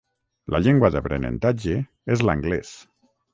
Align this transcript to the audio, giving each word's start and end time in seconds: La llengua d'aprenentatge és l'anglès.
La 0.53 0.61
llengua 0.67 0.89
d'aprenentatge 0.95 1.77
és 2.17 2.25
l'anglès. 2.31 2.73